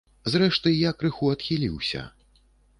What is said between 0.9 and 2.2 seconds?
крыху адхіліўся.